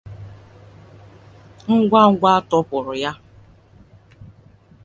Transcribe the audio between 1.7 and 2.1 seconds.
Ngwa